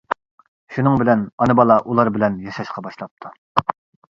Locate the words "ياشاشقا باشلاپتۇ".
2.49-3.37